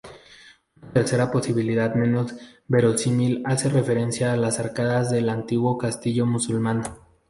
[0.81, 2.33] Una tercera posibilidad, menos
[2.67, 6.81] verosímil, hace referencia a las arcadas del antiguo castillo musulmán.